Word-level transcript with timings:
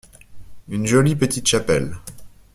Une 0.67 0.87
jolie 0.87 1.15
petite 1.15 1.45
chapelle. 1.47 1.95